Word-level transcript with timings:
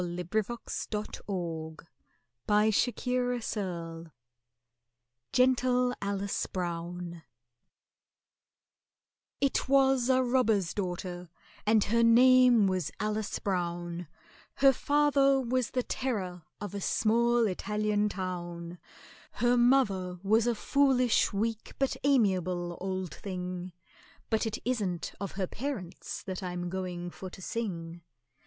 Never 0.03 0.39
you 0.39 0.57
mind! 0.89 1.19
Roll 1.27 1.75
on! 1.77 1.77
[It 2.49 3.07
rolls 3.07 3.55
on. 3.57 4.11
GENTLE 5.31 5.93
ALICE 6.01 6.47
BROWN 6.47 7.21
IT 9.39 9.69
was 9.69 10.09
a 10.09 10.23
robber's 10.23 10.73
daughter, 10.73 11.29
and 11.67 11.83
her 11.83 12.01
name 12.01 12.65
was 12.65 12.89
ALICE 12.99 13.37
BROWN, 13.37 14.07
Her 14.55 14.73
father 14.73 15.39
was 15.39 15.69
the 15.69 15.83
terror 15.83 16.45
of 16.59 16.73
a 16.73 16.81
small 16.81 17.45
Italian 17.45 18.09
town; 18.09 18.79
Her 19.33 19.55
mother 19.55 20.17
was 20.23 20.47
a 20.47 20.55
foolish, 20.55 21.31
weak, 21.31 21.73
but 21.77 21.95
amiable 22.03 22.75
old 22.81 23.13
thing; 23.13 23.71
But 24.31 24.47
it 24.47 24.57
isn't 24.65 25.13
of 25.21 25.33
her 25.33 25.45
parents 25.45 26.23
that 26.23 26.41
I'm 26.41 26.69
going 26.71 27.11
for 27.11 27.29
to 27.29 27.41
sing. 27.43 28.01